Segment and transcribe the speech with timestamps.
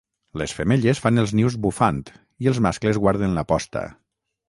[0.41, 2.01] Les femelles fan els nius bufant
[2.47, 3.89] i els mascles guarden la posta.